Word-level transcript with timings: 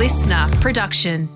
listener 0.00 0.48
production. 0.62 1.28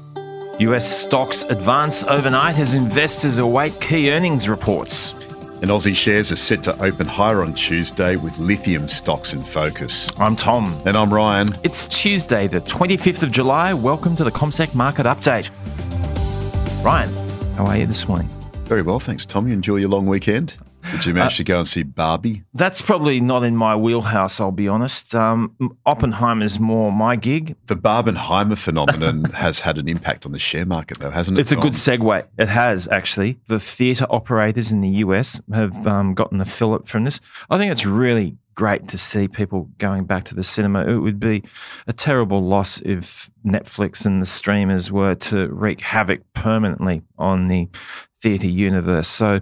US 0.58 0.90
stocks 0.90 1.42
advance 1.42 2.02
overnight 2.04 2.58
as 2.58 2.72
investors 2.72 3.36
await 3.36 3.78
key 3.82 4.10
earnings 4.10 4.48
reports. 4.48 5.12
And 5.60 5.70
Aussie 5.70 5.94
shares 5.94 6.32
are 6.32 6.36
set 6.36 6.62
to 6.62 6.82
open 6.82 7.06
higher 7.06 7.42
on 7.42 7.52
Tuesday 7.52 8.16
with 8.16 8.38
lithium 8.38 8.88
stocks 8.88 9.34
in 9.34 9.42
focus. 9.42 10.10
I'm 10.18 10.34
Tom. 10.34 10.74
And 10.86 10.96
I'm 10.96 11.12
Ryan. 11.12 11.48
It's 11.62 11.86
Tuesday, 11.88 12.46
the 12.46 12.60
25th 12.60 13.22
of 13.22 13.30
July. 13.30 13.74
Welcome 13.74 14.16
to 14.16 14.24
the 14.24 14.30
CommSec 14.30 14.74
Market 14.74 15.04
Update. 15.04 15.50
Ryan, 16.82 17.12
how 17.56 17.66
are 17.66 17.76
you 17.76 17.86
this 17.86 18.08
morning? 18.08 18.30
Very 18.64 18.80
well, 18.80 18.98
thanks, 18.98 19.26
Tom. 19.26 19.46
You 19.46 19.52
enjoy 19.52 19.76
your 19.76 19.90
long 19.90 20.06
weekend? 20.06 20.54
Did 20.94 21.06
you 21.06 21.14
manage 21.14 21.34
uh, 21.34 21.36
to 21.38 21.44
go 21.44 21.58
and 21.58 21.66
see 21.66 21.82
Barbie? 21.82 22.44
That's 22.54 22.80
probably 22.80 23.20
not 23.20 23.42
in 23.42 23.56
my 23.56 23.74
wheelhouse, 23.74 24.38
I'll 24.38 24.52
be 24.52 24.68
honest. 24.68 25.12
Um, 25.12 25.54
Oppenheimer's 25.86 26.60
more 26.60 26.92
my 26.92 27.16
gig. 27.16 27.56
The 27.66 27.74
Barbenheimer 27.74 28.56
phenomenon 28.56 29.24
has 29.34 29.60
had 29.60 29.76
an 29.78 29.88
impact 29.88 30.24
on 30.24 30.30
the 30.32 30.38
share 30.38 30.64
market, 30.64 31.00
though, 31.00 31.10
hasn't 31.10 31.36
it? 31.36 31.40
It's 31.40 31.52
a 31.52 31.56
good 31.56 31.72
segue. 31.72 32.24
It 32.38 32.48
has, 32.48 32.86
actually. 32.88 33.38
The 33.48 33.58
theatre 33.58 34.06
operators 34.08 34.70
in 34.70 34.82
the 34.82 34.88
US 34.88 35.40
have 35.52 35.84
um, 35.86 36.14
gotten 36.14 36.40
a 36.40 36.44
fillip 36.44 36.86
from 36.86 37.04
this. 37.04 37.20
I 37.50 37.58
think 37.58 37.72
it's 37.72 37.84
really 37.84 38.36
great 38.54 38.86
to 38.88 38.98
see 38.98 39.26
people 39.28 39.68
going 39.78 40.04
back 40.04 40.24
to 40.24 40.34
the 40.34 40.42
cinema. 40.42 40.86
It 40.86 40.98
would 40.98 41.18
be 41.18 41.42
a 41.86 41.92
terrible 41.92 42.42
loss 42.42 42.80
if 42.82 43.30
Netflix 43.44 44.06
and 44.06 44.22
the 44.22 44.26
streamers 44.26 44.90
were 44.90 45.16
to 45.16 45.48
wreak 45.48 45.80
havoc 45.80 46.20
permanently 46.34 47.02
on 47.18 47.48
the 47.48 47.68
theatre 48.20 48.46
universe. 48.46 49.08
So, 49.08 49.40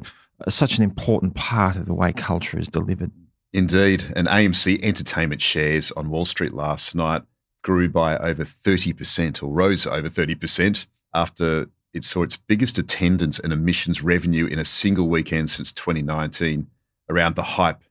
such 0.49 0.79
an 0.79 0.85
important 0.85 1.35
part 1.35 1.77
of 1.77 1.87
the 1.87 1.95
way 1.95 2.13
culture 2.13 2.59
is 2.59 2.69
delivered. 2.69 3.11
Indeed. 3.53 4.13
And 4.17 4.27
AMC 4.29 4.83
Entertainment 4.83 5.43
shares 5.43 5.93
on 5.93 6.09
Wall 6.09 6.25
Street 6.25 6.55
last 6.55 6.95
night 6.95 7.23
grew 7.63 7.89
by 7.89 8.17
over 8.19 8.45
30% 8.45 9.43
or 9.43 9.47
rose 9.47 9.87
over 9.87 10.09
30% 10.09 10.87
after 11.15 11.67
it 11.93 12.05
saw 12.05 12.23
its 12.23 12.37
biggest 12.37 12.79
attendance 12.79 13.39
and 13.39 13.53
emissions 13.53 14.03
revenue 14.03 14.47
in 14.47 14.59
a 14.59 14.65
single 14.65 15.09
weekend 15.09 15.51
since 15.51 15.73
2019 15.73 16.67
around 17.09 17.37
the 17.37 17.43
hype 17.43 17.83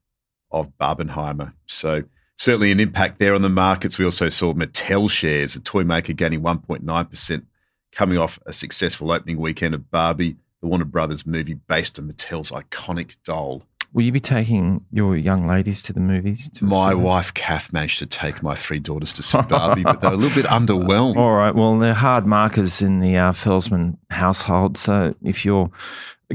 of 0.50 0.76
Barbenheimer. 0.80 1.54
So 1.68 2.04
certainly 2.38 2.72
an 2.72 2.80
impact 2.80 3.20
there 3.20 3.36
on 3.36 3.44
the 3.44 3.50
markets. 3.50 4.00
We 4.00 4.06
also 4.06 4.30
saw 4.30 4.54
Mattel 4.54 5.10
shares, 5.10 5.56
a 5.56 5.60
toy 5.60 5.84
maker, 5.84 6.14
gaining 6.14 6.42
1.9%, 6.42 7.46
coming 7.92 8.18
off 8.18 8.40
a 8.46 8.54
successful 8.54 9.12
opening 9.12 9.38
weekend 9.38 9.76
of 9.76 9.92
Barbie 9.92 10.38
the 10.62 10.68
Warner 10.68 10.86
Brothers 10.86 11.26
movie 11.26 11.56
based 11.56 12.00
on 12.00 12.12
Mattel's 12.12 12.52
iconic 12.52 13.16
doll. 13.24 13.64
Will 13.94 14.04
you 14.04 14.12
be 14.14 14.22
taking 14.22 14.86
your 14.90 15.18
young 15.18 15.46
ladies 15.46 15.84
to 15.84 15.92
the 15.92 16.00
movies? 16.00 16.50
To 16.52 16.64
my 16.64 16.94
wife, 16.94 17.34
Kath, 17.34 17.74
managed 17.74 18.00
to 18.00 18.06
take 18.06 18.42
my 18.42 18.56
three 18.56 18.80
daughters 18.80 19.12
to 19.14 19.24
see 19.24 19.42
Barbie, 19.42 19.84
but 19.84 20.00
they're 20.00 20.14
a 20.14 20.16
little 20.16 20.42
bit 20.42 20.50
underwhelmed. 20.50 21.18
All 21.18 21.34
right. 21.34 21.54
Well, 21.54 21.78
they're 21.78 21.94
hard 21.94 22.26
markers 22.26 22.82
in 22.82 23.00
the 23.00 23.18
uh, 23.18 23.34
Felsman 23.34 23.98
household. 24.10 24.78
So 24.78 25.14
if 25.24 25.44
you're 25.44 25.70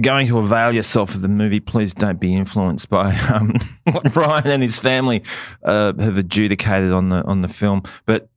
going 0.02 0.27
to 0.27 0.38
avail 0.38 0.74
yourself 0.74 1.14
of 1.14 1.22
the 1.22 1.28
movie, 1.28 1.60
please 1.60 1.94
don't 1.94 2.20
be 2.20 2.34
influenced 2.34 2.91
by 2.91 3.16
um, 3.32 3.54
what 3.84 4.14
Ryan 4.14 4.48
and 4.48 4.62
his 4.62 4.78
family 4.78 5.22
uh, 5.62 5.94
have 5.94 6.19
adjudicated 6.19 6.92
on 6.92 7.08
the 7.08 7.24
on 7.24 7.41
the 7.41 7.48
film. 7.48 7.84
But 8.04 8.28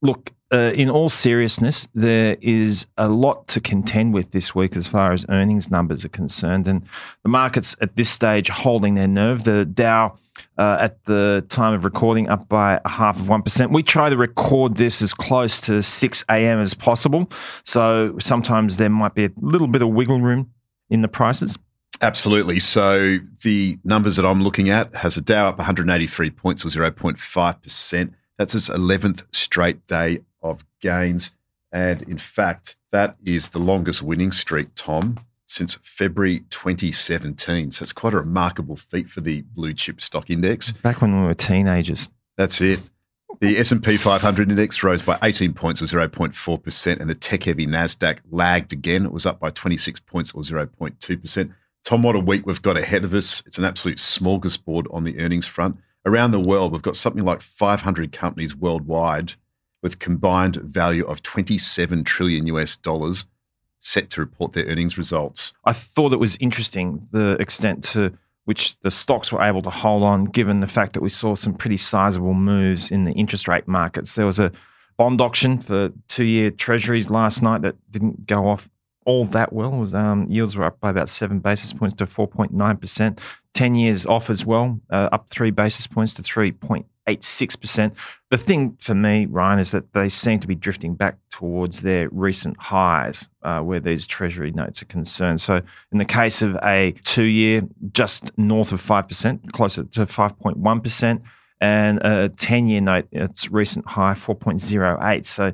look, 0.00 0.32
uh, 0.52 0.72
in 0.74 0.90
all 0.90 1.08
seriousness, 1.08 1.88
there 1.94 2.36
is 2.42 2.86
a 2.98 3.08
lot 3.08 3.48
to 3.48 3.60
contend 3.60 4.12
with 4.12 4.32
this 4.32 4.54
week 4.54 4.76
as 4.76 4.86
far 4.86 5.12
as 5.12 5.24
earnings 5.30 5.70
numbers 5.70 6.04
are 6.04 6.10
concerned. 6.10 6.68
And 6.68 6.84
the 7.22 7.30
markets 7.30 7.74
at 7.80 7.96
this 7.96 8.10
stage 8.10 8.48
holding 8.48 8.94
their 8.94 9.08
nerve. 9.08 9.44
The 9.44 9.64
Dow 9.64 10.18
uh, 10.58 10.76
at 10.80 11.02
the 11.04 11.44
time 11.48 11.74
of 11.74 11.84
recording 11.84 12.28
up 12.28 12.48
by 12.48 12.80
a 12.84 12.88
half 12.88 13.18
of 13.18 13.26
1%. 13.26 13.72
We 13.72 13.82
try 13.82 14.10
to 14.10 14.16
record 14.16 14.76
this 14.76 15.00
as 15.00 15.14
close 15.14 15.60
to 15.62 15.82
6 15.82 16.24
a.m. 16.28 16.60
as 16.60 16.74
possible. 16.74 17.30
So 17.64 18.16
sometimes 18.20 18.76
there 18.76 18.90
might 18.90 19.14
be 19.14 19.24
a 19.24 19.30
little 19.40 19.68
bit 19.68 19.82
of 19.82 19.88
wiggle 19.88 20.20
room 20.20 20.50
in 20.90 21.02
the 21.02 21.08
prices. 21.08 21.56
Absolutely. 22.00 22.58
So 22.60 23.18
the 23.42 23.78
numbers 23.84 24.16
that 24.16 24.26
I'm 24.26 24.42
looking 24.42 24.68
at 24.68 24.94
has 24.96 25.16
a 25.16 25.20
Dow 25.20 25.48
up 25.48 25.58
183 25.58 26.30
points 26.30 26.64
or 26.64 26.68
0.5%. 26.68 28.12
That's 28.38 28.54
its 28.54 28.68
11th 28.68 29.24
straight 29.34 29.86
day 29.86 30.20
of 30.42 30.64
gains. 30.80 31.32
And 31.72 32.02
in 32.02 32.18
fact, 32.18 32.76
that 32.90 33.16
is 33.24 33.50
the 33.50 33.58
longest 33.58 34.02
winning 34.02 34.32
streak, 34.32 34.68
Tom, 34.74 35.20
since 35.46 35.78
February 35.82 36.40
2017. 36.50 37.72
So 37.72 37.82
it's 37.82 37.92
quite 37.92 38.14
a 38.14 38.18
remarkable 38.18 38.76
feat 38.76 39.08
for 39.08 39.20
the 39.20 39.42
blue 39.42 39.72
chip 39.72 40.00
stock 40.00 40.30
index. 40.30 40.72
Back 40.72 41.00
when 41.00 41.18
we 41.18 41.26
were 41.26 41.34
teenagers. 41.34 42.08
That's 42.36 42.60
it. 42.60 42.80
The 43.40 43.58
S&P 43.58 43.96
500 43.96 44.50
index 44.50 44.82
rose 44.82 45.02
by 45.02 45.18
18 45.22 45.54
points 45.54 45.82
or 45.82 45.86
0.4% 45.86 47.00
and 47.00 47.10
the 47.10 47.14
tech-heavy 47.14 47.66
Nasdaq 47.66 48.18
lagged 48.30 48.72
again. 48.72 49.06
It 49.06 49.12
was 49.12 49.26
up 49.26 49.40
by 49.40 49.50
26 49.50 50.00
points 50.00 50.32
or 50.32 50.42
0.2%. 50.42 51.54
Tom, 51.84 52.02
what 52.02 52.14
a 52.14 52.20
week 52.20 52.46
we've 52.46 52.62
got 52.62 52.76
ahead 52.76 53.04
of 53.04 53.14
us. 53.14 53.42
It's 53.46 53.58
an 53.58 53.64
absolute 53.64 53.98
smorgasbord 53.98 54.86
on 54.94 55.04
the 55.04 55.18
earnings 55.18 55.46
front. 55.46 55.78
Around 56.04 56.32
the 56.32 56.40
world, 56.40 56.72
we've 56.72 56.82
got 56.82 56.94
something 56.94 57.24
like 57.24 57.40
500 57.40 58.12
companies 58.12 58.54
worldwide 58.54 59.34
with 59.82 59.98
combined 59.98 60.56
value 60.56 61.04
of 61.04 61.22
27 61.22 62.04
trillion 62.04 62.46
US 62.46 62.76
dollars 62.76 63.24
set 63.80 64.10
to 64.10 64.20
report 64.20 64.52
their 64.52 64.64
earnings 64.66 64.96
results. 64.96 65.52
I 65.64 65.72
thought 65.72 66.12
it 66.12 66.20
was 66.20 66.36
interesting 66.36 67.08
the 67.10 67.32
extent 67.40 67.82
to 67.84 68.16
which 68.44 68.78
the 68.80 68.90
stocks 68.90 69.30
were 69.30 69.42
able 69.42 69.62
to 69.62 69.70
hold 69.70 70.02
on, 70.02 70.24
given 70.24 70.60
the 70.60 70.66
fact 70.66 70.94
that 70.94 71.02
we 71.02 71.08
saw 71.08 71.34
some 71.34 71.54
pretty 71.54 71.76
sizable 71.76 72.34
moves 72.34 72.90
in 72.90 73.04
the 73.04 73.12
interest 73.12 73.46
rate 73.46 73.68
markets. 73.68 74.14
There 74.14 74.26
was 74.26 74.38
a 74.38 74.50
bond 74.96 75.20
auction 75.20 75.58
for 75.58 75.90
two 76.08 76.24
year 76.24 76.50
treasuries 76.50 77.10
last 77.10 77.42
night 77.42 77.62
that 77.62 77.76
didn't 77.90 78.26
go 78.26 78.48
off 78.48 78.68
all 79.04 79.24
that 79.26 79.52
well. 79.52 79.70
Was 79.70 79.94
um, 79.94 80.28
yields 80.28 80.56
were 80.56 80.64
up 80.64 80.80
by 80.80 80.90
about 80.90 81.08
seven 81.08 81.38
basis 81.38 81.72
points 81.72 81.96
to 81.96 82.06
4.9%. 82.06 83.18
10 83.54 83.74
years 83.74 84.06
off 84.06 84.30
as 84.30 84.46
well, 84.46 84.80
uh, 84.90 85.08
up 85.12 85.28
three 85.28 85.50
basis 85.50 85.86
points 85.86 86.14
to 86.14 86.22
3.86%. 87.08 87.92
The 88.30 88.38
thing 88.38 88.76
for 88.80 88.94
me, 88.94 89.26
Ryan, 89.26 89.58
is 89.58 89.70
that 89.72 89.92
they 89.92 90.08
seem 90.08 90.40
to 90.40 90.46
be 90.46 90.54
drifting 90.54 90.94
back 90.94 91.16
towards 91.30 91.82
their 91.82 92.08
recent 92.10 92.56
highs 92.58 93.28
uh, 93.42 93.60
where 93.60 93.80
these 93.80 94.06
treasury 94.06 94.52
notes 94.52 94.82
are 94.82 94.86
concerned. 94.86 95.40
So, 95.40 95.60
in 95.90 95.98
the 95.98 96.04
case 96.04 96.42
of 96.42 96.56
a 96.62 96.94
two 97.04 97.24
year, 97.24 97.62
just 97.92 98.36
north 98.38 98.72
of 98.72 98.80
5%, 98.80 99.52
closer 99.52 99.84
to 99.84 100.06
5.1%, 100.06 101.22
and 101.60 101.98
a 101.98 102.28
10 102.30 102.66
year 102.68 102.80
note, 102.80 103.06
its 103.12 103.50
recent 103.50 103.86
high, 103.86 104.14
4.08. 104.14 105.26
So, 105.26 105.52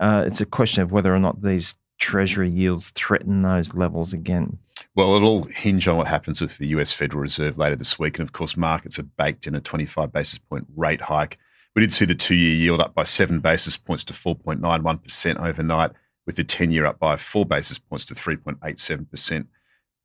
uh, 0.00 0.24
it's 0.26 0.40
a 0.40 0.46
question 0.46 0.82
of 0.82 0.92
whether 0.92 1.14
or 1.14 1.18
not 1.18 1.42
these 1.42 1.74
Treasury 1.98 2.48
yields 2.48 2.90
threaten 2.90 3.42
those 3.42 3.74
levels 3.74 4.12
again? 4.12 4.58
Well, 4.94 5.16
it'll 5.16 5.44
hinge 5.44 5.86
on 5.88 5.96
what 5.96 6.06
happens 6.06 6.40
with 6.40 6.58
the 6.58 6.68
US 6.68 6.92
Federal 6.92 7.20
Reserve 7.20 7.58
later 7.58 7.76
this 7.76 7.98
week. 7.98 8.18
And 8.18 8.28
of 8.28 8.32
course, 8.32 8.56
markets 8.56 8.98
are 8.98 9.04
baked 9.04 9.46
in 9.46 9.54
a 9.54 9.60
25 9.60 10.12
basis 10.12 10.38
point 10.38 10.66
rate 10.76 11.02
hike. 11.02 11.38
We 11.74 11.80
did 11.80 11.92
see 11.92 12.04
the 12.04 12.14
two 12.14 12.34
year 12.34 12.54
yield 12.54 12.80
up 12.80 12.94
by 12.94 13.04
seven 13.04 13.40
basis 13.40 13.76
points 13.76 14.04
to 14.04 14.12
4.91% 14.12 15.40
overnight, 15.40 15.90
with 16.26 16.36
the 16.36 16.44
10 16.44 16.70
year 16.70 16.86
up 16.86 16.98
by 16.98 17.16
four 17.16 17.46
basis 17.46 17.78
points 17.78 18.04
to 18.06 18.14
3.87%, 18.14 19.46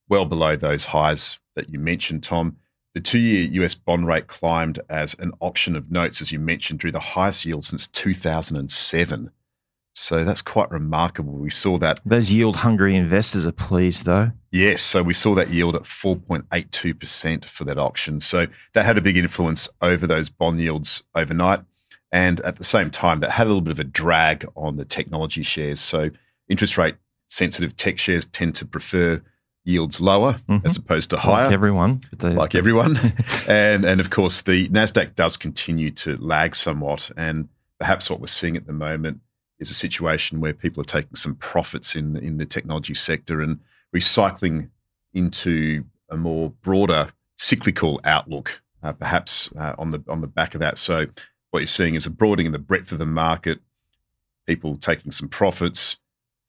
well 0.10 0.26
below 0.26 0.56
those 0.56 0.86
highs 0.86 1.40
that 1.56 1.70
you 1.70 1.80
mentioned, 1.80 2.24
Tom. 2.24 2.58
The 2.94 3.02
two 3.02 3.20
year 3.20 3.64
US 3.64 3.74
bond 3.74 4.08
rate 4.08 4.28
climbed 4.28 4.80
as 4.90 5.16
an 5.16 5.32
auction 5.40 5.76
of 5.76 5.92
notes, 5.92 6.22
as 6.22 6.32
you 6.32 6.40
mentioned, 6.40 6.80
drew 6.80 6.92
the 6.92 7.00
highest 7.00 7.46
yield 7.46 7.66
since 7.66 7.88
2007. 7.88 9.32
So 9.94 10.24
that's 10.24 10.42
quite 10.42 10.72
remarkable. 10.72 11.34
We 11.34 11.52
saw 11.52 11.78
that. 11.78 12.00
Those 12.04 12.32
yield 12.32 12.58
hungry 12.58 12.96
investors 12.96 13.46
are 13.46 13.52
pleased, 13.52 14.06
though. 14.06 14.32
Yes. 14.52 14.82
So 14.82 15.04
we 15.04 15.14
saw 15.14 15.36
that 15.36 15.50
yield 15.50 15.76
at 15.76 15.84
4.82% 15.84 17.46
for 17.46 17.64
that 17.64 17.78
auction. 17.78 18.20
So 18.20 18.48
that 18.74 18.86
had 18.86 18.98
a 18.98 19.02
big 19.02 19.18
influence 19.18 19.70
over 19.82 20.08
those 20.08 20.30
bond 20.30 20.60
yields 20.60 21.04
overnight. 21.14 21.62
And 22.12 22.40
at 22.42 22.58
the 22.58 22.64
same 22.64 22.90
time, 22.90 23.20
that 23.20 23.32
had 23.32 23.46
a 23.46 23.50
little 23.50 23.62
bit 23.62 23.72
of 23.72 23.80
a 23.80 23.84
drag 23.84 24.48
on 24.56 24.78
the 24.78 24.86
technology 24.86 25.44
shares. 25.44 25.80
So 25.80 26.10
interest 26.50 26.78
rate 26.78 26.96
sensitive 27.28 27.78
tech 27.78 28.00
shares 28.00 28.26
tend 28.26 28.56
to 28.56 28.66
prefer 28.66 29.22
yields 29.64 30.02
lower 30.02 30.34
mm-hmm. 30.50 30.66
as 30.66 30.76
opposed 30.76 31.12
to 31.12 31.18
higher. 31.18 31.46
Like 31.46 31.54
everyone. 31.54 32.02
They... 32.18 32.30
Like 32.30 32.56
everyone. 32.56 32.98
and, 33.48 33.86
and 33.86 34.00
of 34.00 34.10
course, 34.10 34.42
the 34.42 34.68
NASDAQ 34.70 35.16
does 35.16 35.38
continue 35.38 35.92
to 35.92 36.18
lag 36.18 36.56
somewhat. 36.56 37.12
And 37.16 37.48
perhaps 37.80 38.10
what 38.10 38.20
we're 38.20 38.28
seeing 38.28 38.58
at 38.58 38.66
the 38.66 38.74
moment 38.74 39.22
is 39.64 39.72
a 39.72 39.74
situation 39.74 40.40
where 40.40 40.54
people 40.54 40.82
are 40.82 40.86
taking 40.86 41.16
some 41.16 41.36
profits 41.36 41.96
in 41.96 42.18
in 42.18 42.38
the 42.38 42.46
technology 42.46 42.94
sector 42.94 43.42
and 43.42 43.60
recycling 43.96 44.70
into 45.14 45.84
a 46.10 46.18
more 46.18 46.52
broader 46.62 47.12
cyclical 47.38 48.00
outlook, 48.04 48.62
uh, 48.84 48.94
perhaps 48.94 49.50
uh, 49.58 49.76
on 49.78 49.92
the 49.92 50.04
on 50.08 50.22
the 50.22 50.28
back 50.28 50.54
of 50.54 50.60
that. 50.60 50.78
So 50.78 51.08
what 51.52 51.60
you're 51.60 51.68
seeing 51.68 51.96
is 51.96 52.06
a 52.06 52.10
broadening 52.10 52.48
in 52.48 52.52
the 52.52 52.60
breadth 52.60 52.92
of 52.92 53.00
the 53.00 53.06
market. 53.06 53.60
People 54.46 54.78
taking 54.78 55.12
some 55.12 55.30
profits. 55.30 55.98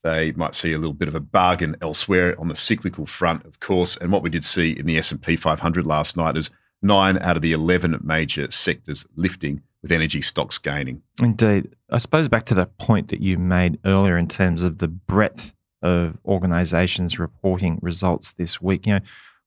They 0.02 0.32
might 0.32 0.54
see 0.54 0.72
a 0.72 0.78
little 0.78 0.92
bit 0.92 1.08
of 1.08 1.14
a 1.14 1.20
bargain 1.20 1.76
elsewhere 1.80 2.38
on 2.38 2.48
the 2.48 2.56
cyclical 2.56 3.06
front, 3.06 3.46
of 3.46 3.60
course. 3.60 3.96
And 3.96 4.12
what 4.12 4.22
we 4.22 4.28
did 4.28 4.44
see 4.44 4.72
in 4.72 4.84
the 4.84 4.98
S&P 4.98 5.36
500 5.36 5.86
last 5.86 6.14
night 6.14 6.36
is 6.36 6.50
nine 6.82 7.16
out 7.18 7.36
of 7.36 7.42
the 7.42 7.52
11 7.52 8.00
major 8.02 8.50
sectors 8.50 9.06
lifting 9.16 9.62
with 9.84 9.92
energy 9.92 10.22
stocks 10.22 10.56
gaining. 10.56 11.02
Indeed. 11.20 11.76
I 11.90 11.98
suppose 11.98 12.26
back 12.26 12.46
to 12.46 12.54
the 12.54 12.64
point 12.64 13.08
that 13.08 13.20
you 13.20 13.36
made 13.36 13.78
earlier 13.84 14.16
in 14.16 14.28
terms 14.28 14.62
of 14.62 14.78
the 14.78 14.88
breadth 14.88 15.52
of 15.82 16.16
organizations 16.24 17.18
reporting 17.18 17.78
results 17.82 18.32
this 18.32 18.62
week. 18.62 18.86
You 18.86 18.94
know, 18.94 19.00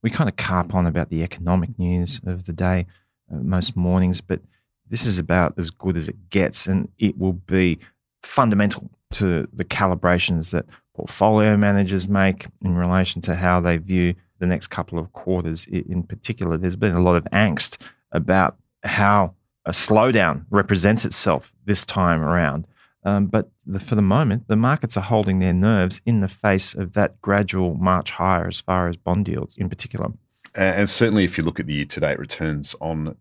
we 0.04 0.12
kind 0.12 0.30
of 0.30 0.36
carp 0.36 0.76
on 0.76 0.86
about 0.86 1.10
the 1.10 1.24
economic 1.24 1.80
news 1.80 2.22
of 2.24 2.46
the 2.46 2.54
day 2.54 2.86
uh, 3.34 3.38
most 3.38 3.76
mornings, 3.76 4.22
but 4.22 4.40
this 4.88 5.08
is 5.08 5.18
about 5.18 5.56
as 5.58 5.72
good 5.72 5.98
as 5.98 6.08
it 6.08 6.30
gets, 6.30 6.68
and 6.68 6.88
it 7.00 7.18
will 7.18 7.34
be 7.34 7.80
fundamental 8.22 8.92
to 9.14 9.48
the 9.52 9.66
calibrations 9.66 10.52
that 10.52 10.66
portfolio 10.96 11.58
managers 11.58 12.08
make 12.08 12.46
in 12.62 12.76
relation 12.76 13.24
to 13.24 13.36
how 13.36 13.60
they 13.60 13.78
view 13.78 14.14
the 14.38 14.46
next 14.46 14.68
couple 14.68 15.00
of 15.00 15.12
quarters. 15.14 15.66
In 15.66 16.04
particular, 16.04 16.58
there's 16.58 16.76
been 16.76 16.96
a 16.96 17.02
lot 17.02 17.16
of 17.16 17.24
angst 17.34 17.78
about 18.12 18.56
how 18.84 19.34
a 19.68 19.72
slowdown 19.72 20.46
represents 20.50 21.04
itself 21.04 21.54
this 21.66 21.86
time 21.86 22.22
around. 22.22 22.66
Um, 23.04 23.28
but 23.28 23.52
the, 23.66 23.80
for 23.82 23.96
the 23.96 24.02
moment, 24.02 24.48
the 24.48 24.56
markets 24.56 24.96
are 24.96 25.04
holding 25.04 25.40
their 25.40 25.54
nerves 25.54 26.00
in 26.06 26.22
the 26.22 26.30
face 26.30 26.74
of 26.74 26.94
that 26.94 27.22
gradual 27.22 27.76
march 27.76 28.12
higher 28.12 28.48
as 28.48 28.62
far 28.62 28.88
as 28.88 28.96
bond 28.96 29.28
yields 29.28 29.58
in 29.58 29.70
particular. 29.70 30.08
And 30.56 30.90
certainly, 30.90 31.26
if 31.26 31.38
you 31.38 31.44
look 31.44 31.60
at 31.60 31.68
the 31.68 31.74
year 31.74 31.86
to 31.86 32.00
date 32.00 32.18
returns 32.18 32.76
on 32.80 33.18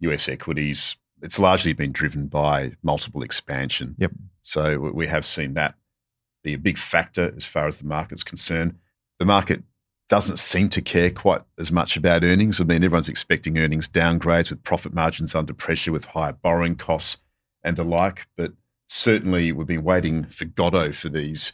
US 0.00 0.28
equities, 0.28 0.96
it's 1.22 1.38
largely 1.38 1.74
been 1.74 1.92
driven 1.92 2.26
by 2.26 2.72
multiple 2.82 3.22
expansion. 3.22 3.94
Yep. 3.98 4.12
So 4.42 4.78
we 4.78 5.06
have 5.06 5.24
seen 5.24 5.52
that 5.54 5.74
be 6.42 6.54
a 6.54 6.58
big 6.58 6.78
factor 6.78 7.32
as 7.36 7.44
far 7.44 7.66
as 7.66 7.76
the 7.76 7.86
market's 7.86 8.24
concerned. 8.24 8.76
The 9.18 9.26
market 9.26 9.62
doesn't 10.08 10.38
seem 10.38 10.68
to 10.70 10.82
care 10.82 11.10
quite 11.10 11.42
as 11.58 11.72
much 11.72 11.96
about 11.96 12.24
earnings. 12.24 12.60
I 12.60 12.64
mean, 12.64 12.84
everyone's 12.84 13.08
expecting 13.08 13.58
earnings 13.58 13.88
downgrades 13.88 14.50
with 14.50 14.62
profit 14.62 14.92
margins 14.92 15.34
under 15.34 15.54
pressure 15.54 15.92
with 15.92 16.04
higher 16.06 16.32
borrowing 16.32 16.76
costs 16.76 17.18
and 17.62 17.76
the 17.76 17.84
like. 17.84 18.26
But 18.36 18.52
certainly, 18.86 19.50
we've 19.52 19.66
been 19.66 19.84
waiting 19.84 20.24
for 20.24 20.44
Godot 20.44 20.92
for 20.92 21.08
these 21.08 21.52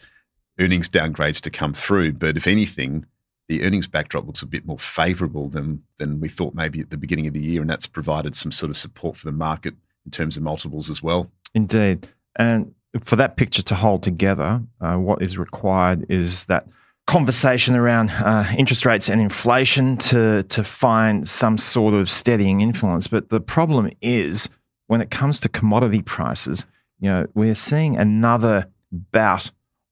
earnings 0.59 0.89
downgrades 0.89 1.41
to 1.43 1.51
come 1.51 1.73
through. 1.73 2.15
But 2.15 2.37
if 2.37 2.47
anything, 2.47 3.07
the 3.49 3.65
earnings 3.65 3.87
backdrop 3.87 4.27
looks 4.27 4.43
a 4.43 4.47
bit 4.47 4.67
more 4.67 4.79
favourable 4.79 5.49
than 5.49 5.83
than 5.99 6.21
we 6.21 6.29
thought 6.29 6.55
maybe 6.55 6.81
at 6.81 6.91
the 6.91 6.97
beginning 6.97 7.27
of 7.27 7.35
the 7.35 7.41
year, 7.41 7.61
and 7.61 7.71
that's 7.71 7.87
provided 7.87 8.35
some 8.35 8.53
sort 8.53 8.71
of 8.71 8.77
support 8.77 9.17
for 9.17 9.27
the 9.27 9.33
market 9.33 9.75
in 10.05 10.11
terms 10.11 10.37
of 10.37 10.43
multiples 10.43 10.91
as 10.91 11.03
well. 11.03 11.31
Indeed, 11.55 12.09
and 12.37 12.75
for 13.03 13.17
that 13.17 13.37
picture 13.37 13.63
to 13.63 13.75
hold 13.75 14.03
together, 14.03 14.63
uh, 14.81 14.97
what 14.97 15.23
is 15.23 15.39
required 15.39 16.07
is 16.09 16.45
that 16.47 16.67
conversation 17.11 17.75
around 17.75 18.09
uh, 18.11 18.47
interest 18.57 18.87
rates 18.87 19.09
and 19.09 19.21
inflation 19.21 19.97
to 19.97 20.45
to 20.45 20.63
find 20.63 21.29
some 21.29 21.59
sort 21.59 21.93
of 21.93 22.09
steadying 22.09 22.61
influence. 22.61 23.09
But 23.09 23.31
the 23.31 23.41
problem 23.41 23.91
is 24.01 24.49
when 24.87 25.01
it 25.01 25.11
comes 25.11 25.41
to 25.41 25.49
commodity 25.49 26.03
prices, 26.03 26.67
you 27.01 27.11
know, 27.11 27.27
we're 27.35 27.57
seeing 27.57 27.97
another 27.97 28.69
bout 28.93 29.51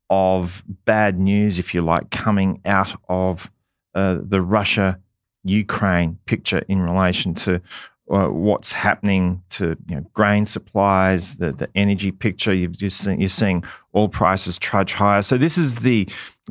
of 0.09 0.62
bad 0.85 1.19
news, 1.19 1.59
if 1.59 1.75
you 1.75 1.82
like, 1.82 2.11
coming 2.11 2.61
out 2.65 2.94
of 3.09 3.50
uh, 3.97 4.19
the 4.23 4.41
Russia 4.41 5.00
Ukraine 5.43 6.19
picture 6.25 6.62
in 6.69 6.81
relation 6.81 7.35
to 7.35 7.61
uh, 8.11 8.29
what's 8.29 8.73
happening 8.73 9.43
to 9.51 9.77
you 9.89 9.97
know, 9.97 10.07
grain 10.15 10.47
supplies, 10.47 11.37
the, 11.37 11.53
the 11.53 11.69
energy 11.75 12.11
picture. 12.11 12.55
You've 12.55 12.79
just 12.79 12.99
seen, 12.99 13.21
you're 13.21 13.29
seeing 13.29 13.65
oil 13.95 14.09
prices 14.09 14.59
trudge 14.59 14.93
higher. 14.93 15.23
So 15.23 15.37
this 15.37 15.59
is 15.59 15.77
the 15.77 16.09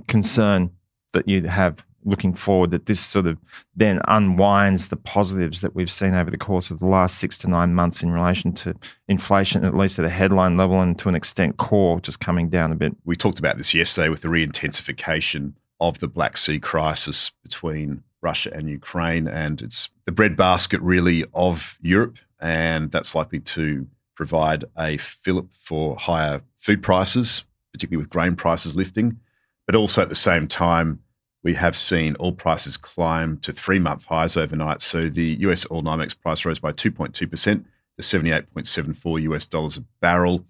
concern 0.08 0.72
that 1.14 1.28
you 1.28 1.44
have 1.44 1.78
looking 2.08 2.34
forward 2.34 2.72
that 2.72 2.86
this 2.86 3.02
sort 3.02 3.28
of 3.28 3.38
then 3.76 4.00
unwinds 4.08 4.88
the 4.88 4.96
positives 4.96 5.62
that 5.62 5.76
we've 5.76 5.92
seen 5.92 6.14
over 6.14 6.32
the 6.32 6.38
course 6.38 6.72
of 6.72 6.80
the 6.80 6.86
last 6.86 7.20
six 7.20 7.38
to 7.40 7.50
nine 7.50 7.74
months 7.74 8.02
in 8.02 8.12
relation 8.12 8.54
to 8.54 8.74
inflation, 9.08 9.66
at 9.66 9.76
least 9.76 10.00
at 10.00 10.06
a 10.06 10.10
headline 10.10 10.56
level, 10.56 10.80
and 10.80 10.98
to 11.00 11.10
an 11.10 11.16
extent, 11.16 11.58
core 11.58 12.00
just 12.00 12.20
coming 12.20 12.50
down 12.50 12.72
a 12.72 12.76
bit. 12.76 12.96
We 13.04 13.16
talked 13.16 13.40
about 13.40 13.58
this 13.58 13.74
yesterday 13.74 14.10
with 14.10 14.22
the 14.22 14.30
re-intensification 14.30 15.56
of 15.80 16.00
the 16.00 16.08
Black 16.08 16.38
Sea 16.38 16.60
crisis 16.60 17.32
between 17.44 18.04
Russia 18.22 18.52
and 18.54 18.70
Ukraine, 18.70 19.28
and 19.28 19.62
it's 19.62 19.90
the 20.06 20.12
breadbasket 20.12 20.82
really 20.82 21.26
of 21.34 21.78
Europe, 21.82 22.18
and 22.40 22.92
that's 22.92 23.16
likely 23.16 23.40
to 23.40 23.88
provide 24.16 24.66
a 24.78 24.98
fillip 24.98 25.54
for 25.54 25.96
higher 25.98 26.42
food 26.58 26.82
prices, 26.82 27.46
particularly 27.72 28.02
with 28.02 28.10
grain 28.10 28.36
prices 28.36 28.76
lifting. 28.76 29.20
But 29.66 29.76
also 29.76 30.02
at 30.02 30.10
the 30.10 30.16
same 30.16 30.48
time, 30.48 31.00
we 31.44 31.54
have 31.54 31.78
seen 31.78 32.16
oil 32.20 32.32
prices 32.32 32.78
climb 32.78 33.38
to 33.40 33.52
three 33.52 33.80
month 33.80 34.06
highs 34.06 34.36
overnight. 34.36 34.82
So 34.82 35.10
the 35.10 35.38
US 35.42 35.66
oil 35.72 35.84
NYMEX 35.84 36.20
price 36.20 36.44
rose 36.44 36.60
by 36.60 36.72
2.2% 36.72 37.14
to 37.14 37.28
78.74 38.00 39.22
US 39.22 39.46
dollars 39.46 39.78
a 39.78 39.82
barrel. 40.02 40.46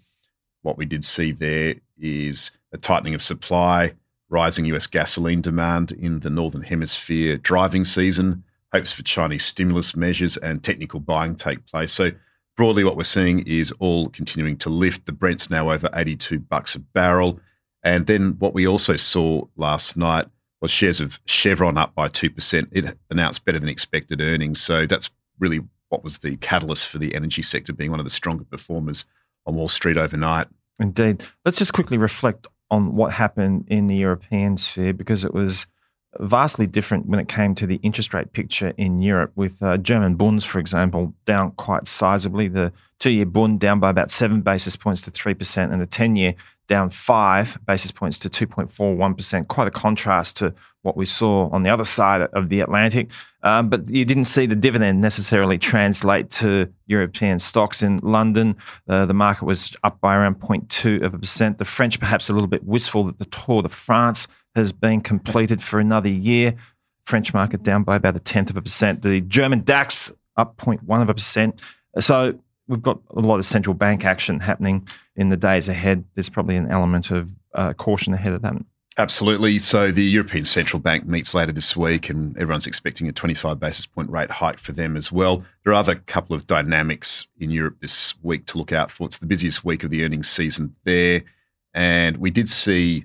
What 0.62 0.78
we 0.78 0.86
did 0.86 1.04
see 1.04 1.32
there 1.32 1.76
is 1.98 2.50
a 2.72 2.78
tightening 2.78 3.14
of 3.14 3.22
supply, 3.22 3.94
rising 4.30 4.64
US 4.66 4.86
gasoline 4.86 5.40
demand 5.40 5.92
in 5.92 6.20
the 6.20 6.30
Northern 6.30 6.62
Hemisphere 6.62 7.38
driving 7.38 7.84
season, 7.84 8.44
hopes 8.72 8.92
for 8.92 9.02
Chinese 9.02 9.44
stimulus 9.44 9.96
measures, 9.96 10.36
and 10.36 10.62
technical 10.62 11.00
buying 11.00 11.34
take 11.34 11.64
place. 11.66 11.92
So 11.92 12.10
broadly, 12.56 12.84
what 12.84 12.96
we're 12.96 13.04
seeing 13.04 13.40
is 13.46 13.72
all 13.78 14.08
continuing 14.10 14.56
to 14.58 14.68
lift. 14.68 15.06
The 15.06 15.12
Brent's 15.12 15.50
now 15.50 15.70
over 15.70 15.88
82 15.94 16.38
bucks 16.40 16.74
a 16.74 16.80
barrel. 16.80 17.40
And 17.82 18.06
then 18.06 18.36
what 18.38 18.54
we 18.54 18.66
also 18.66 18.96
saw 18.96 19.44
last 19.56 19.96
night 19.96 20.26
was 20.60 20.70
shares 20.70 21.00
of 21.00 21.18
Chevron 21.24 21.78
up 21.78 21.94
by 21.94 22.08
2%. 22.08 22.68
It 22.72 22.98
announced 23.10 23.44
better 23.44 23.58
than 23.60 23.68
expected 23.68 24.20
earnings. 24.20 24.60
So 24.60 24.86
that's 24.86 25.08
really 25.38 25.60
what 25.88 26.02
was 26.04 26.18
the 26.18 26.36
catalyst 26.36 26.88
for 26.88 26.98
the 26.98 27.14
energy 27.14 27.42
sector 27.42 27.72
being 27.72 27.90
one 27.90 28.00
of 28.00 28.04
the 28.04 28.10
stronger 28.10 28.44
performers 28.44 29.04
on 29.46 29.54
Wall 29.54 29.68
Street 29.68 29.96
overnight. 29.96 30.48
Indeed. 30.78 31.24
Let's 31.44 31.58
just 31.58 31.72
quickly 31.72 31.96
reflect 31.96 32.46
on 32.70 32.94
what 32.94 33.12
happened 33.12 33.66
in 33.68 33.86
the 33.86 33.96
European 33.96 34.56
sphere 34.56 34.92
because 34.92 35.24
it 35.24 35.34
was 35.34 35.66
vastly 36.20 36.66
different 36.66 37.06
when 37.06 37.20
it 37.20 37.28
came 37.28 37.54
to 37.54 37.66
the 37.66 37.80
interest 37.82 38.14
rate 38.14 38.32
picture 38.32 38.72
in 38.76 38.98
Europe, 38.98 39.32
with 39.36 39.62
uh, 39.62 39.76
German 39.76 40.16
bonds, 40.16 40.44
for 40.44 40.58
example, 40.58 41.14
down 41.26 41.52
quite 41.52 41.84
sizably. 41.84 42.52
The 42.52 42.72
two 42.98 43.10
year 43.10 43.26
bond 43.26 43.60
down 43.60 43.80
by 43.80 43.90
about 43.90 44.10
seven 44.10 44.40
basis 44.40 44.76
points 44.76 45.00
to 45.02 45.10
3%, 45.10 45.72
and 45.72 45.80
the 45.80 45.86
10 45.86 46.16
year 46.16 46.34
down 46.68 46.90
five 46.90 47.58
basis 47.66 47.90
points 47.90 48.18
to 48.20 48.30
2.41%. 48.30 49.48
Quite 49.48 49.66
a 49.66 49.72
contrast 49.72 50.36
to 50.36 50.54
what 50.82 50.96
we 50.96 51.04
saw 51.04 51.48
on 51.50 51.64
the 51.64 51.70
other 51.70 51.84
side 51.84 52.20
of 52.20 52.48
the 52.48 52.60
Atlantic. 52.60 53.08
Um, 53.42 53.68
but 53.68 53.88
you 53.88 54.04
didn't 54.04 54.24
see 54.24 54.46
the 54.46 54.56
dividend 54.56 55.00
necessarily 55.00 55.58
translate 55.58 56.30
to 56.30 56.72
European 56.86 57.38
stocks 57.38 57.82
in 57.82 57.98
London. 57.98 58.56
Uh, 58.88 59.06
the 59.06 59.14
market 59.14 59.44
was 59.44 59.74
up 59.82 60.00
by 60.00 60.14
around 60.14 60.36
0.2 60.36 61.02
of 61.02 61.14
a 61.14 61.18
percent. 61.18 61.58
The 61.58 61.64
French 61.64 61.98
perhaps 61.98 62.28
a 62.28 62.32
little 62.32 62.48
bit 62.48 62.64
wistful 62.64 63.04
that 63.04 63.18
the 63.18 63.24
Tour 63.26 63.62
de 63.62 63.68
France 63.68 64.28
has 64.54 64.72
been 64.72 65.00
completed 65.00 65.62
for 65.62 65.80
another 65.80 66.08
year. 66.08 66.54
French 67.04 67.32
market 67.32 67.62
down 67.62 67.84
by 67.84 67.96
about 67.96 68.16
a 68.16 68.20
tenth 68.20 68.50
of 68.50 68.56
a 68.56 68.62
percent. 68.62 69.02
The 69.02 69.20
German 69.22 69.62
DAX 69.62 70.12
up 70.36 70.56
0.1 70.58 71.02
of 71.02 71.08
a 71.08 71.14
percent. 71.14 71.60
So 72.00 72.38
we've 72.68 72.82
got 72.82 73.00
a 73.10 73.20
lot 73.20 73.38
of 73.38 73.46
central 73.46 73.74
bank 73.74 74.04
action 74.04 74.40
happening 74.40 74.86
in 75.16 75.30
the 75.30 75.36
days 75.36 75.68
ahead. 75.68 76.04
There's 76.14 76.28
probably 76.28 76.56
an 76.56 76.70
element 76.70 77.10
of 77.10 77.30
uh, 77.54 77.72
caution 77.72 78.14
ahead 78.14 78.32
of 78.32 78.42
that. 78.42 78.54
Absolutely. 78.98 79.60
So 79.60 79.92
the 79.92 80.02
European 80.02 80.44
Central 80.44 80.80
Bank 80.80 81.06
meets 81.06 81.32
later 81.32 81.52
this 81.52 81.76
week, 81.76 82.10
and 82.10 82.36
everyone's 82.36 82.66
expecting 82.66 83.08
a 83.08 83.12
25 83.12 83.58
basis 83.60 83.86
point 83.86 84.10
rate 84.10 84.30
hike 84.30 84.58
for 84.58 84.72
them 84.72 84.96
as 84.96 85.12
well. 85.12 85.44
There 85.62 85.72
are 85.72 85.76
other 85.76 85.94
couple 85.94 86.34
of 86.34 86.48
dynamics 86.48 87.28
in 87.38 87.50
Europe 87.50 87.76
this 87.80 88.14
week 88.22 88.46
to 88.46 88.58
look 88.58 88.72
out 88.72 88.90
for. 88.90 89.06
It's 89.06 89.18
the 89.18 89.26
busiest 89.26 89.64
week 89.64 89.84
of 89.84 89.90
the 89.90 90.04
earnings 90.04 90.28
season 90.28 90.74
there, 90.84 91.22
and 91.72 92.16
we 92.16 92.32
did 92.32 92.48
see 92.48 93.04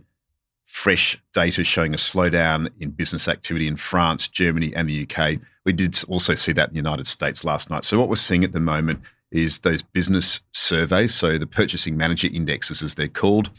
fresh 0.65 1.21
data 1.35 1.63
showing 1.63 1.93
a 1.93 1.97
slowdown 1.97 2.71
in 2.79 2.89
business 2.89 3.27
activity 3.27 3.67
in 3.67 3.75
France, 3.75 4.27
Germany, 4.27 4.75
and 4.75 4.89
the 4.89 5.07
UK. 5.07 5.39
We 5.63 5.73
did 5.73 6.03
also 6.05 6.33
see 6.33 6.53
that 6.53 6.69
in 6.69 6.73
the 6.73 6.79
United 6.79 7.05
States 7.05 7.43
last 7.43 7.69
night. 7.69 7.83
So 7.83 7.99
what 7.99 8.09
we're 8.09 8.15
seeing 8.15 8.43
at 8.43 8.53
the 8.53 8.59
moment 8.59 9.01
is 9.33 9.59
those 9.59 9.81
business 9.81 10.39
surveys. 10.53 11.13
So 11.13 11.37
the 11.37 11.47
purchasing 11.47 11.97
manager 11.97 12.29
indexes, 12.31 12.83
as 12.83 12.95
they're 12.95 13.07
called, 13.07 13.49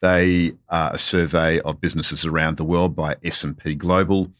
they 0.00 0.52
are 0.68 0.94
a 0.94 0.98
survey 0.98 1.60
of 1.60 1.80
businesses 1.80 2.24
around 2.24 2.56
the 2.56 2.64
world 2.64 2.94
by 2.94 3.16
S&P 3.24 3.74
Global. 3.74 4.30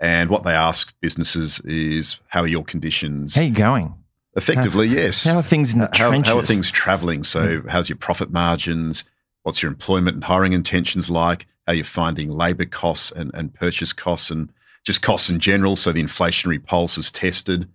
And 0.00 0.30
what 0.30 0.44
they 0.44 0.52
ask 0.52 0.94
businesses 1.00 1.60
is, 1.60 2.18
how 2.28 2.42
are 2.42 2.48
your 2.48 2.64
conditions? 2.64 3.34
How 3.34 3.42
are 3.42 3.44
you 3.44 3.52
going? 3.52 3.94
Effectively, 4.34 4.88
how, 4.88 4.94
yes. 4.94 5.24
How 5.24 5.36
are 5.36 5.42
things 5.42 5.72
in 5.72 5.80
the 5.80 5.90
how, 5.92 6.08
trenches? 6.08 6.32
How 6.32 6.38
are 6.38 6.46
things 6.46 6.70
traveling? 6.70 7.24
So 7.24 7.60
mm. 7.60 7.68
how's 7.68 7.88
your 7.88 7.98
profit 7.98 8.30
margins? 8.30 9.04
What's 9.42 9.62
your 9.62 9.70
employment 9.70 10.14
and 10.14 10.24
hiring 10.24 10.52
intentions 10.52 11.10
like? 11.10 11.46
How 11.66 11.72
are 11.72 11.76
you 11.76 11.84
finding 11.84 12.30
labour 12.30 12.64
costs 12.64 13.12
and, 13.12 13.30
and 13.34 13.52
purchase 13.52 13.92
costs 13.92 14.30
and 14.30 14.50
just 14.84 15.02
costs 15.02 15.28
in 15.30 15.40
general? 15.40 15.76
So 15.76 15.92
the 15.92 16.02
inflationary 16.02 16.64
pulse 16.64 16.96
is 16.96 17.10
tested. 17.10 17.68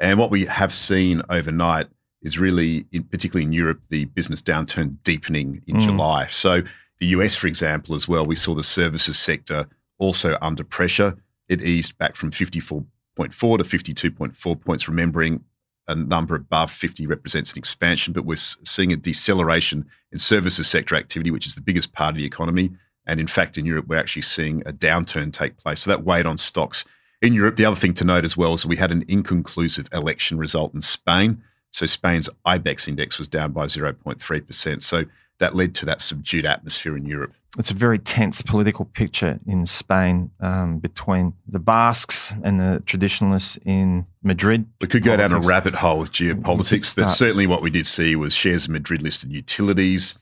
And 0.00 0.18
what 0.18 0.30
we 0.30 0.46
have 0.46 0.72
seen 0.72 1.22
overnight 1.28 1.86
is 2.22 2.38
really, 2.38 2.86
in, 2.90 3.04
particularly 3.04 3.44
in 3.44 3.52
Europe, 3.52 3.80
the 3.90 4.06
business 4.06 4.42
downturn 4.42 4.96
deepening 5.04 5.62
in 5.66 5.76
mm. 5.76 5.80
July. 5.80 6.26
So 6.26 6.62
the 6.98 7.06
US, 7.06 7.34
for 7.34 7.46
example, 7.46 7.94
as 7.94 8.08
well, 8.08 8.26
we 8.26 8.36
saw 8.36 8.54
the 8.54 8.64
services 8.64 9.18
sector 9.18 9.66
also 9.98 10.36
under 10.40 10.64
pressure. 10.64 11.16
It 11.48 11.62
eased 11.62 11.98
back 11.98 12.16
from 12.16 12.30
54.4 12.30 12.86
to 13.18 13.64
52.4 13.64 14.60
points, 14.60 14.88
remembering 14.88 15.44
a 15.88 15.94
number 15.94 16.34
above 16.34 16.70
50 16.70 17.06
represents 17.06 17.52
an 17.52 17.58
expansion, 17.58 18.12
but 18.12 18.24
we're 18.24 18.36
seeing 18.36 18.92
a 18.92 18.96
deceleration 18.96 19.86
in 20.12 20.18
services 20.18 20.68
sector 20.68 20.94
activity, 20.94 21.30
which 21.30 21.46
is 21.46 21.54
the 21.54 21.60
biggest 21.60 21.92
part 21.92 22.10
of 22.10 22.16
the 22.16 22.24
economy. 22.24 22.70
And 23.06 23.18
in 23.18 23.26
fact, 23.26 23.58
in 23.58 23.66
Europe, 23.66 23.86
we're 23.88 23.96
actually 23.98 24.22
seeing 24.22 24.62
a 24.66 24.72
downturn 24.72 25.32
take 25.32 25.56
place. 25.56 25.80
So 25.80 25.90
that 25.90 26.04
weighed 26.04 26.26
on 26.26 26.38
stocks 26.38 26.84
in 27.22 27.34
Europe. 27.34 27.56
The 27.56 27.64
other 27.64 27.76
thing 27.76 27.94
to 27.94 28.04
note 28.04 28.24
as 28.24 28.36
well 28.36 28.54
is 28.54 28.64
we 28.66 28.76
had 28.76 28.92
an 28.92 29.04
inconclusive 29.08 29.88
election 29.92 30.38
result 30.38 30.74
in 30.74 30.82
Spain. 30.82 31.42
So 31.70 31.86
Spain's 31.86 32.28
IBEX 32.46 32.88
index 32.88 33.18
was 33.18 33.28
down 33.28 33.52
by 33.52 33.66
0.3%. 33.66 34.82
So 34.82 35.04
that 35.38 35.54
led 35.54 35.74
to 35.76 35.86
that 35.86 36.00
subdued 36.00 36.46
atmosphere 36.46 36.96
in 36.96 37.06
Europe. 37.06 37.32
It's 37.58 37.70
a 37.70 37.74
very 37.74 37.98
tense 37.98 38.42
political 38.42 38.84
picture 38.84 39.40
in 39.44 39.66
Spain 39.66 40.30
um, 40.38 40.78
between 40.78 41.34
the 41.48 41.58
Basques 41.58 42.32
and 42.44 42.60
the 42.60 42.80
traditionalists 42.86 43.58
in 43.64 44.06
Madrid. 44.22 44.66
We 44.80 44.86
could 44.86 45.02
go 45.02 45.16
politics. 45.16 45.32
down 45.32 45.44
a 45.44 45.46
rabbit 45.46 45.74
hole 45.74 45.98
with 45.98 46.12
geopolitics, 46.12 46.94
but 46.94 47.08
certainly 47.08 47.48
what 47.48 47.60
we 47.60 47.70
did 47.70 47.86
see 47.86 48.14
was 48.14 48.34
shares 48.34 48.66
of 48.66 48.70
Madrid 48.70 49.02
listed 49.02 49.32
utilities 49.32 50.16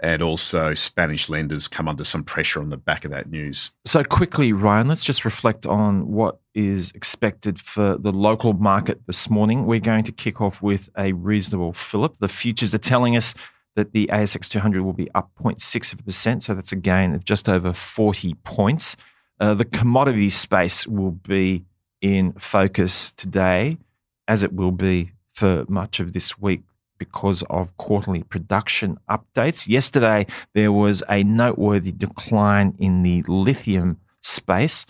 and 0.00 0.22
also 0.22 0.74
Spanish 0.74 1.28
lenders 1.28 1.66
come 1.66 1.88
under 1.88 2.04
some 2.04 2.22
pressure 2.22 2.60
on 2.60 2.70
the 2.70 2.76
back 2.76 3.04
of 3.04 3.10
that 3.10 3.30
news. 3.30 3.70
So, 3.84 4.04
quickly, 4.04 4.52
Ryan, 4.52 4.88
let's 4.88 5.04
just 5.04 5.24
reflect 5.24 5.66
on 5.66 6.12
what 6.12 6.38
is 6.54 6.92
expected 6.94 7.60
for 7.60 7.96
the 7.98 8.12
local 8.12 8.52
market 8.52 9.00
this 9.06 9.28
morning. 9.28 9.66
We're 9.66 9.80
going 9.80 10.04
to 10.04 10.12
kick 10.12 10.40
off 10.40 10.62
with 10.62 10.88
a 10.96 11.12
reasonable 11.12 11.72
fillip. 11.72 12.18
The 12.18 12.28
futures 12.28 12.74
are 12.74 12.78
telling 12.78 13.16
us 13.16 13.34
that 13.74 13.92
the 13.92 14.08
ASX 14.12 14.48
200 14.48 14.82
will 14.82 14.92
be 14.92 15.10
up 15.14 15.30
0.6%. 15.40 16.42
So 16.42 16.54
that's 16.54 16.72
a 16.72 16.76
gain 16.76 17.14
of 17.14 17.24
just 17.24 17.48
over 17.48 17.72
40 17.72 18.34
points. 18.44 18.96
Uh, 19.40 19.54
the 19.54 19.64
commodity 19.64 20.30
space 20.30 20.86
will 20.86 21.12
be 21.12 21.64
in 22.00 22.32
focus 22.32 23.12
today, 23.12 23.78
as 24.26 24.42
it 24.42 24.52
will 24.52 24.72
be 24.72 25.12
for 25.32 25.64
much 25.68 26.00
of 26.00 26.12
this 26.12 26.38
week 26.38 26.62
because 26.98 27.42
of 27.48 27.76
quarterly 27.76 28.22
production 28.22 28.98
updates. 29.08 29.68
Yesterday, 29.68 30.26
there 30.54 30.72
was 30.72 31.02
a 31.08 31.22
noteworthy 31.22 31.92
decline 31.92 32.74
in 32.78 33.02
the 33.02 33.22
lithium 33.26 33.98
space, 34.22 34.86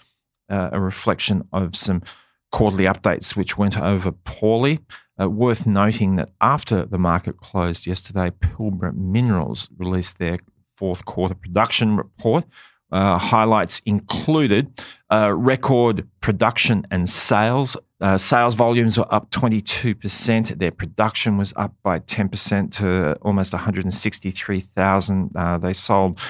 uh, 0.50 0.71
a 0.73 0.81
reflection 0.81 1.47
of 1.53 1.77
some 1.77 2.03
quarterly 2.50 2.85
updates 2.85 3.37
which 3.37 3.59
went 3.59 3.79
over 3.79 4.12
poorly. 4.12 4.81
Uh, 5.21 5.29
worth 5.29 5.67
noting 5.67 6.15
that 6.17 6.31
after 6.41 6.87
the 6.87 6.99
market 6.99 7.38
closed 7.38 7.87
yesterday, 7.87 8.31
Pilbara 8.31 8.95
Minerals 8.95 9.69
released 9.77 10.19
their 10.19 10.38
fourth 10.77 11.05
quarter 11.05 11.35
production 11.35 11.97
report. 11.97 12.45
Uh, 12.91 13.19
highlights 13.19 13.83
included 13.85 14.81
uh, 15.11 15.35
record 15.37 16.09
production 16.21 16.87
and 16.91 17.09
sales. 17.09 17.77
Uh, 18.00 18.17
sales 18.17 18.55
volumes 18.55 18.97
were 18.97 19.12
up 19.12 19.31
22%. 19.31 20.59
Their 20.59 20.71
production 20.71 21.37
was 21.37 21.52
up 21.57 21.75
by 21.83 21.99
10% 22.00 22.73
to 22.76 23.14
almost 23.23 23.52
163,000. 23.52 25.31
Uh, 25.35 25.59
they 25.59 25.73
sold 25.73 26.21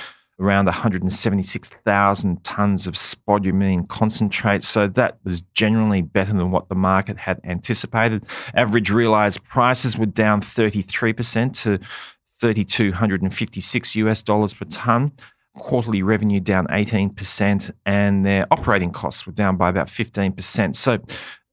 around 0.41 0.67
176,000 0.67 2.45
tons 2.45 2.87
of 2.87 2.95
spodumene 2.95 3.89
concentrate. 3.89 4.63
So 4.63 4.87
that 4.89 5.19
was 5.25 5.43
generally 5.53 6.01
better 6.01 6.33
than 6.33 6.51
what 6.51 6.69
the 6.69 6.75
market 6.75 7.19
had 7.19 7.41
anticipated. 7.45 8.25
Average 8.55 8.91
realized 8.91 9.43
prices 9.45 9.99
were 9.99 10.07
down 10.07 10.41
33% 10.41 11.55
to 11.63 11.79
3256 12.41 13.97
US 13.97 14.23
dollars 14.23 14.55
per 14.55 14.65
ton. 14.67 15.13
Quarterly 15.57 16.03
revenue 16.03 16.39
down 16.39 16.69
18%, 16.69 17.73
and 17.85 18.25
their 18.25 18.47
operating 18.53 18.93
costs 18.93 19.27
were 19.27 19.33
down 19.33 19.57
by 19.57 19.69
about 19.69 19.89
15%. 19.89 20.77
So 20.77 20.99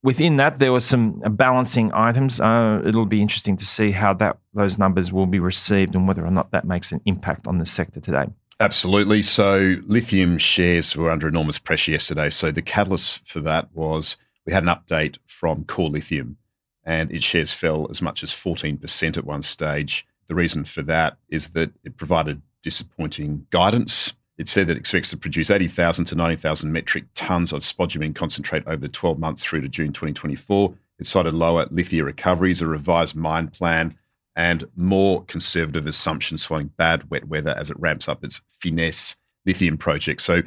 within 0.06 0.36
that, 0.38 0.60
there 0.60 0.72
were 0.72 0.80
some 0.80 1.20
balancing 1.32 1.92
items. 1.94 2.40
Uh, 2.40 2.82
it'll 2.86 3.08
be 3.08 3.22
interesting 3.22 3.58
to 3.58 3.66
see 3.66 3.92
how 3.92 4.14
that 4.14 4.38
those 4.54 4.78
numbers 4.78 5.12
will 5.12 5.26
be 5.26 5.40
received 5.40 5.96
and 5.96 6.08
whether 6.08 6.24
or 6.24 6.32
not 6.32 6.52
that 6.52 6.64
makes 6.64 6.92
an 6.92 7.02
impact 7.06 7.48
on 7.48 7.58
the 7.58 7.66
sector 7.66 8.00
today. 8.00 8.28
Absolutely. 8.60 9.24
So 9.24 9.78
lithium 9.86 10.38
shares 10.38 10.96
were 10.96 11.10
under 11.10 11.28
enormous 11.28 11.58
pressure 11.58 11.92
yesterday. 11.92 12.30
So 12.30 12.52
the 12.52 12.62
catalyst 12.62 13.28
for 13.28 13.42
that 13.42 13.68
was 13.74 14.16
we 14.46 14.54
had 14.54 14.64
an 14.64 14.70
update 14.70 15.18
from 15.26 15.66
Core 15.66 15.90
Lithium 15.90 16.38
and 16.86 17.12
its 17.12 17.26
shares 17.26 17.52
fell 17.52 17.88
as 17.90 18.02
much 18.02 18.24
as 18.24 18.32
14% 18.32 19.18
at 19.18 19.26
one 19.26 19.42
stage. 19.42 20.06
The 20.28 20.36
reason 20.36 20.64
for 20.66 20.84
that 20.84 21.18
is 21.30 21.50
that 21.50 21.72
it 21.84 21.98
provided 21.98 22.44
disappointing 22.62 23.48
guidance. 23.50 24.14
It 24.38 24.48
said 24.50 24.68
that 24.68 24.76
it 24.76 24.80
expects 24.80 25.10
to 25.12 25.18
produce 25.18 25.50
80,000 25.50 26.06
to 26.06 26.16
90,000 26.16 26.72
metric 26.72 27.06
tons 27.16 27.54
of 27.54 27.62
spodumene 27.62 28.14
concentrate 28.14 28.64
over 28.68 28.78
the 28.78 28.90
12 28.90 29.18
months 29.18 29.44
through 29.44 29.62
to 29.62 29.70
June 29.70 29.94
2024. 29.94 30.74
It 31.00 31.06
cited 31.06 31.34
lower 31.34 31.68
lithium 31.72 32.06
recoveries, 32.06 32.62
a 32.62 32.68
revised 32.68 33.16
mine 33.16 33.48
plan, 33.48 33.96
and 34.36 34.66
more 34.76 35.24
conservative 35.26 35.88
assumptions 35.88 36.44
following 36.44 36.72
bad 36.78 37.10
wet 37.10 37.28
weather 37.28 37.56
as 37.58 37.70
it 37.70 37.80
ramps 37.80 38.10
up 38.10 38.24
its 38.24 38.42
Finniss 38.62 39.16
lithium 39.46 39.78
project. 39.78 40.22
So 40.22 40.42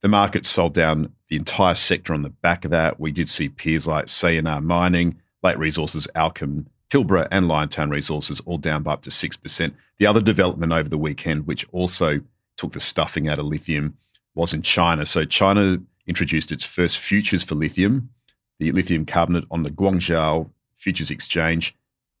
the 0.00 0.08
market 0.08 0.46
sold 0.46 0.74
down 0.74 1.12
the 1.28 1.36
entire 1.36 1.74
sector 1.74 2.14
on 2.14 2.22
the 2.22 2.30
back 2.30 2.64
of 2.64 2.70
that. 2.70 2.98
We 2.98 3.12
did 3.12 3.28
see 3.28 3.48
peers 3.48 3.86
like 3.86 4.06
Sayona 4.06 4.62
Mining, 4.62 5.20
Lake 5.42 5.58
Resources, 5.58 6.06
Allkem, 6.14 6.66
Pilbara, 6.90 7.28
and 7.30 7.46
Liontown 7.46 7.90
Resources 7.90 8.40
all 8.46 8.58
down 8.58 8.82
by 8.82 8.92
up 8.92 9.02
to 9.02 9.10
6%. 9.10 9.74
The 9.98 10.06
other 10.06 10.20
development 10.20 10.72
over 10.72 10.88
the 10.88 10.98
weekend, 10.98 11.46
which 11.46 11.66
also 11.72 12.20
took 12.56 12.72
the 12.72 12.80
stuffing 12.80 13.28
out 13.28 13.38
of 13.38 13.46
lithium, 13.46 13.96
was 14.34 14.52
in 14.52 14.62
China. 14.62 15.06
So 15.06 15.24
China 15.24 15.78
introduced 16.06 16.52
its 16.52 16.64
first 16.64 16.98
futures 16.98 17.42
for 17.42 17.54
lithium, 17.54 18.10
the 18.58 18.72
lithium 18.72 19.06
carbonate 19.06 19.44
on 19.50 19.62
the 19.62 19.70
Guangzhou 19.70 20.50
Futures 20.76 21.10
Exchange 21.10 21.74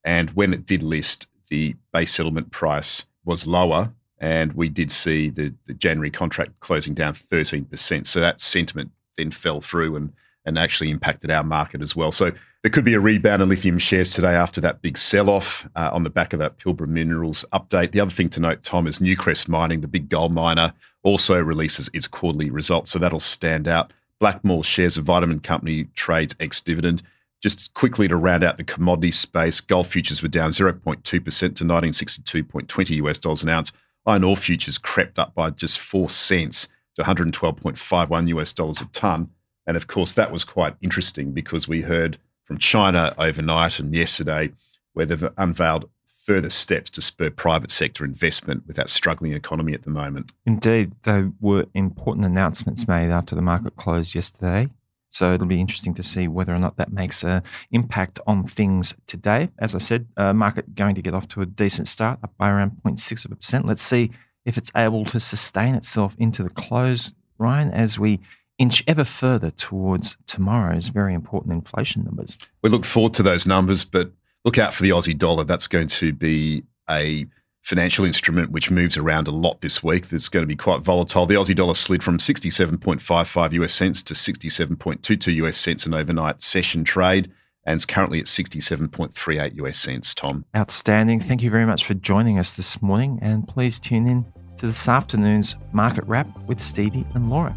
and 0.04 0.30
when 0.30 0.52
it 0.52 0.66
did 0.66 0.82
list, 0.82 1.26
the 1.48 1.74
base 1.92 2.12
settlement 2.12 2.50
price 2.50 3.06
was 3.24 3.46
lower. 3.46 3.92
And 4.18 4.52
we 4.52 4.68
did 4.68 4.92
see 4.92 5.30
the, 5.30 5.54
the 5.66 5.74
January 5.74 6.10
contract 6.10 6.60
closing 6.60 6.94
down 6.94 7.14
13%. 7.14 8.06
So 8.06 8.20
that 8.20 8.40
sentiment 8.40 8.92
then 9.16 9.30
fell 9.30 9.60
through 9.60 9.96
and, 9.96 10.12
and 10.44 10.58
actually 10.58 10.90
impacted 10.90 11.30
our 11.30 11.42
market 11.42 11.82
as 11.82 11.96
well. 11.96 12.12
So 12.12 12.32
there 12.64 12.70
could 12.70 12.84
be 12.84 12.94
a 12.94 13.00
rebound 13.00 13.42
in 13.42 13.50
lithium 13.50 13.78
shares 13.78 14.14
today 14.14 14.34
after 14.34 14.58
that 14.58 14.80
big 14.80 14.96
sell 14.96 15.28
off 15.28 15.68
uh, 15.76 15.90
on 15.92 16.02
the 16.02 16.08
back 16.08 16.32
of 16.32 16.38
that 16.38 16.56
Pilbara 16.56 16.88
Minerals 16.88 17.44
update. 17.52 17.92
The 17.92 18.00
other 18.00 18.10
thing 18.10 18.30
to 18.30 18.40
note, 18.40 18.62
Tom, 18.62 18.86
is 18.86 19.00
Newcrest 19.00 19.48
Mining, 19.48 19.82
the 19.82 19.86
big 19.86 20.08
gold 20.08 20.32
miner, 20.32 20.72
also 21.02 21.38
releases 21.38 21.90
its 21.92 22.06
quarterly 22.06 22.48
results. 22.48 22.90
So 22.90 22.98
that'll 22.98 23.20
stand 23.20 23.68
out. 23.68 23.92
Blackmore 24.18 24.64
shares 24.64 24.96
of 24.96 25.04
Vitamin 25.04 25.40
Company 25.40 25.84
trades 25.94 26.34
ex 26.40 26.62
dividend. 26.62 27.02
Just 27.42 27.74
quickly 27.74 28.08
to 28.08 28.16
round 28.16 28.42
out 28.42 28.56
the 28.56 28.64
commodity 28.64 29.12
space, 29.12 29.60
gold 29.60 29.86
futures 29.86 30.22
were 30.22 30.28
down 30.28 30.48
0.2% 30.48 31.02
to 31.02 31.20
1962.20 31.20 32.96
US 33.04 33.18
dollars 33.18 33.42
an 33.42 33.50
ounce. 33.50 33.72
Iron 34.06 34.24
ore 34.24 34.38
futures 34.38 34.78
crept 34.78 35.18
up 35.18 35.34
by 35.34 35.50
just 35.50 35.78
4 35.78 36.08
cents 36.08 36.68
to 36.94 37.02
112.51 37.02 38.28
US 38.28 38.54
dollars 38.54 38.80
a 38.80 38.86
ton. 38.86 39.28
And 39.66 39.76
of 39.76 39.86
course, 39.86 40.14
that 40.14 40.32
was 40.32 40.44
quite 40.44 40.76
interesting 40.80 41.32
because 41.32 41.68
we 41.68 41.82
heard 41.82 42.16
from 42.44 42.58
China 42.58 43.14
overnight 43.18 43.78
and 43.78 43.94
yesterday 43.94 44.50
where 44.92 45.06
they've 45.06 45.28
unveiled 45.36 45.88
further 46.24 46.50
steps 46.50 46.88
to 46.90 47.02
spur 47.02 47.28
private 47.28 47.70
sector 47.70 48.04
investment 48.04 48.66
with 48.66 48.76
that 48.76 48.88
struggling 48.88 49.34
economy 49.34 49.74
at 49.74 49.82
the 49.82 49.90
moment. 49.90 50.32
Indeed, 50.46 50.92
there 51.02 51.32
were 51.40 51.66
important 51.74 52.24
announcements 52.24 52.88
made 52.88 53.10
after 53.10 53.34
the 53.34 53.42
market 53.42 53.76
closed 53.76 54.14
yesterday. 54.14 54.68
So 55.10 55.32
it'll 55.32 55.46
be 55.46 55.60
interesting 55.60 55.94
to 55.94 56.02
see 56.02 56.26
whether 56.26 56.52
or 56.52 56.58
not 56.58 56.76
that 56.78 56.92
makes 56.92 57.22
an 57.22 57.42
impact 57.70 58.18
on 58.26 58.48
things 58.48 58.94
today. 59.06 59.50
As 59.58 59.74
I 59.74 59.78
said, 59.78 60.08
uh, 60.16 60.32
market 60.32 60.74
going 60.74 60.96
to 60.96 61.02
get 61.02 61.14
off 61.14 61.28
to 61.28 61.42
a 61.42 61.46
decent 61.46 61.86
start, 61.86 62.18
up 62.24 62.32
by 62.36 62.50
around 62.50 62.72
0.6 62.84 63.24
of 63.24 63.30
a 63.30 63.36
percent. 63.36 63.66
Let's 63.66 63.82
see 63.82 64.10
if 64.44 64.58
it's 64.58 64.72
able 64.74 65.04
to 65.04 65.20
sustain 65.20 65.76
itself 65.76 66.16
into 66.18 66.42
the 66.42 66.50
close, 66.50 67.14
Ryan, 67.38 67.70
as 67.70 67.96
we 67.96 68.20
inch 68.58 68.84
ever 68.86 69.04
further 69.04 69.50
towards 69.50 70.16
tomorrow's 70.26 70.88
very 70.88 71.14
important 71.14 71.54
inflation 71.54 72.04
numbers. 72.04 72.38
We 72.62 72.70
look 72.70 72.84
forward 72.84 73.14
to 73.14 73.22
those 73.22 73.46
numbers, 73.46 73.84
but 73.84 74.12
look 74.44 74.58
out 74.58 74.74
for 74.74 74.82
the 74.82 74.90
Aussie 74.90 75.16
dollar. 75.16 75.44
That's 75.44 75.66
going 75.66 75.88
to 75.88 76.12
be 76.12 76.64
a 76.88 77.26
financial 77.62 78.04
instrument 78.04 78.50
which 78.50 78.70
moves 78.70 78.96
around 78.96 79.26
a 79.26 79.30
lot 79.30 79.62
this 79.62 79.82
week. 79.82 80.12
It's 80.12 80.28
going 80.28 80.42
to 80.42 80.46
be 80.46 80.56
quite 80.56 80.82
volatile. 80.82 81.24
The 81.26 81.34
Aussie 81.34 81.56
dollar 81.56 81.74
slid 81.74 82.02
from 82.02 82.18
67.55 82.18 83.52
US 83.52 83.72
cents 83.72 84.02
to 84.04 84.14
67.22 84.14 85.34
US 85.36 85.56
cents 85.56 85.86
in 85.86 85.94
overnight 85.94 86.42
session 86.42 86.84
trade 86.84 87.32
and 87.66 87.78
is 87.78 87.86
currently 87.86 88.18
at 88.18 88.26
67.38 88.26 89.56
US 89.56 89.78
cents, 89.78 90.14
Tom. 90.14 90.44
Outstanding. 90.54 91.20
Thank 91.20 91.42
you 91.42 91.50
very 91.50 91.64
much 91.64 91.86
for 91.86 91.94
joining 91.94 92.38
us 92.38 92.52
this 92.52 92.82
morning 92.82 93.18
and 93.22 93.48
please 93.48 93.80
tune 93.80 94.06
in 94.06 94.26
to 94.58 94.66
this 94.66 94.86
afternoon's 94.86 95.56
market 95.72 96.04
wrap 96.04 96.28
with 96.46 96.60
Stevie 96.60 97.06
and 97.14 97.30
Laura. 97.30 97.56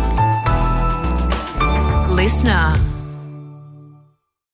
Listener. 2.21 3.00